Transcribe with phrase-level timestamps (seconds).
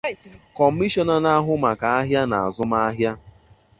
[0.57, 3.07] Kọmishọna na-ahụ maka ahịa na azụmahị